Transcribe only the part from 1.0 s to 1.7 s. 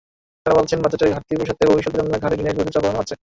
ঘাটতি পোষাতে